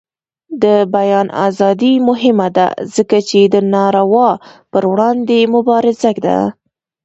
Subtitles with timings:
[0.63, 4.29] د بیان ازادي مهمه ده ځکه چې د ناروا
[4.71, 6.39] پر وړاندې مبارزه ده.